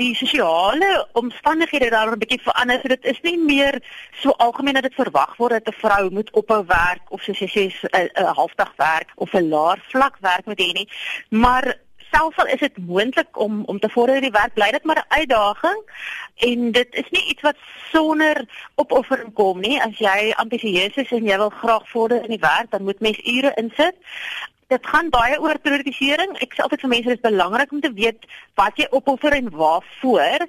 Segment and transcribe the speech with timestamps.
[0.00, 2.80] die sosiale omstandighede daar 'n bietjie verander.
[2.82, 3.82] So dit is nie meer
[4.22, 7.50] so algemeen dat dit verwag word dat 'n vrou moet ophou werk of soos jy
[7.50, 10.88] sê 'n halfdag werk of 'n laer vlak werk moet hê nie.
[11.28, 11.76] Maar
[12.12, 15.14] selfs al is dit moontlik om om te vorder die werk, bly dit maar 'n
[15.20, 15.80] uitdaging
[16.36, 17.56] en dit is nie iets wat
[17.92, 19.82] sonder opoffering kom nie.
[19.82, 23.18] As jy ambisieus is en jy wil graag vorder in die werk, dan moet mens
[23.24, 23.96] ure insit.
[24.70, 26.36] Dit gaan baie oor priorisering.
[26.44, 28.26] Ek sê altyd vir mense dis belangrik om te weet
[28.60, 30.44] wat jy opoffer en waarvoor.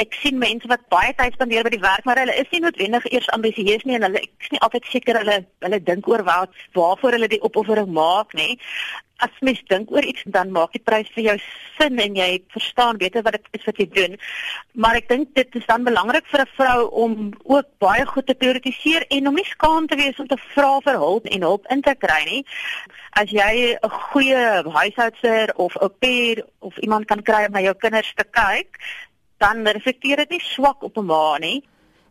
[0.00, 3.04] Ek sien mense wat baie tyd spandeer by die werk, maar hulle is nie noodwendig
[3.12, 6.50] eers ambisieus nie en hulle ek is nie altyd seker hulle hulle dink oor wat
[6.78, 8.56] waarvoor hulle die opoffering maak nie
[9.22, 11.34] as mens dink oor iets dan maak die prys vir jou
[11.78, 14.16] sin en jy verstaan beter wat dit is wat jy doen.
[14.84, 17.12] Maar ek dink dit is dan belangrik vir 'n vrou om
[17.54, 20.98] ook baie goed te prioritiseer en om nie skaam te wees om te vra vir
[21.04, 22.42] hulp en hulp in te kry nie.
[23.12, 24.42] As jy 'n goeie
[24.78, 28.78] huishoudster of 'n peer of iemand kan kry om na jou kinders te kyk,
[29.42, 31.62] dan reflekteer dit nie swak op 'n ma nie.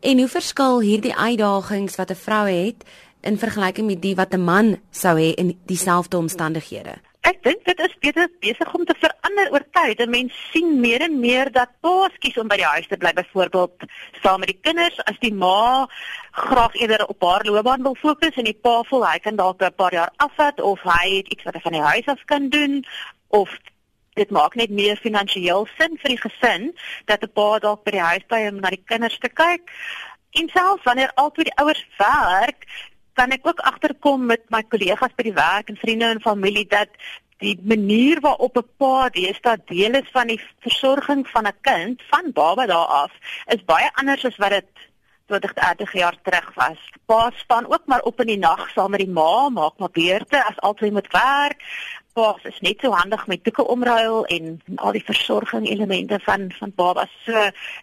[0.00, 2.84] En hoe verskil hierdie uitdagings wat 'n vrou het
[3.20, 6.94] in vergelyking met die wat 'n man sou hê in dieselfde omstandighede?
[7.20, 10.08] Ek dink dit is beter besig om te verander oor tyd.
[10.08, 13.72] Mense sien meer en meer dat paas kies om by die huis te bly, byvoorbeeld
[14.22, 15.88] saam met die kinders, as die ma
[16.30, 19.74] graag eerder op haar loopbaan wil fokus en die pa voel hy kan dalk 'n
[19.74, 22.84] paar jaar afvat of hy het iets wat hy van die huis af kan doen
[23.28, 23.50] of
[24.16, 26.72] dit maak net meer finansiëel sin vir die gesin
[27.10, 29.70] dat 'n pa dalk by die huis bly om na die kinders te kyk.
[30.40, 32.66] En selfs wanneer albei die ouers werk,
[33.14, 36.88] kan ek ook agterkom met my kollegas by die werk en vriende en familie dat
[37.38, 42.32] die manier waarop 'n pa deesdae deel is van die versorging van 'n kind van
[42.32, 43.12] baba daar af
[43.46, 44.70] is baie anders as wat dit
[45.26, 46.78] 20 30 jaar terug was.
[47.06, 50.44] Pa span ook maar op in die nag saam met die ma, maak maar beurte
[50.44, 51.62] as albei moet werk.
[52.16, 56.72] Pa is net so handig met doeke omruil en al die versorging elemente van van
[56.78, 57.12] babas.
[57.26, 57.42] So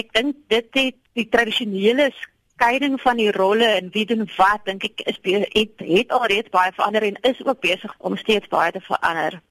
[0.00, 2.06] ek dink dit het die tradisionele
[2.54, 6.72] skeiding van die rolle en wie doen wat dink ek is het, het alreeds baie
[6.72, 9.42] verander en is ook besig om steeds baie te verander.